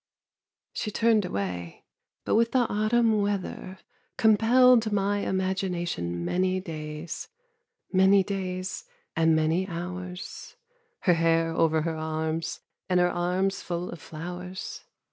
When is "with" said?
2.33-2.53